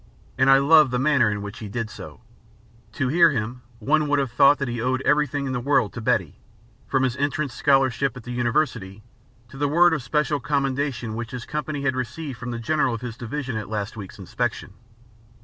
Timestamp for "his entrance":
7.03-7.53